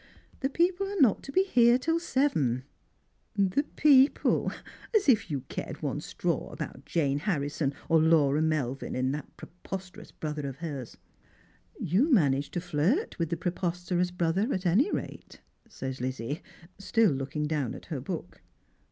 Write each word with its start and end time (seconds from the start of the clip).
The 0.39 0.49
people 0.49 0.87
are 0.87 0.99
not 0.99 1.21
to 1.21 1.31
be 1.31 1.43
here 1.43 1.77
till 1.77 1.99
seven." 1.99 2.63
*' 3.05 3.37
Tlie 3.37 3.75
people! 3.75 4.51
as 4.95 5.07
if 5.07 5.29
you 5.29 5.41
cared 5.41 5.83
one 5.83 6.01
straw 6.01 6.49
about 6.51 6.85
Jane 6.87 7.19
Harrison 7.19 7.71
or 7.87 8.01
Laura 8.01 8.41
Melvin 8.41 8.95
and 8.95 9.13
that 9.13 9.37
preposterous 9.37 10.11
brother 10.11 10.47
of 10.47 10.55
hers!"" 10.55 10.97
You 11.93 12.11
manage 12.11 12.49
to 12.49 12.59
flirt 12.59 13.19
with 13.19 13.29
the 13.29 13.37
preposterous 13.37 14.09
brother, 14.09 14.51
at 14.51 14.65
any 14.65 14.89
rate," 14.89 15.39
says 15.67 16.01
Lizzie, 16.01 16.41
still 16.79 17.11
looking 17.11 17.45
down 17.45 17.75
at 17.75 17.85
her 17.93 18.01
book. 18.01 18.41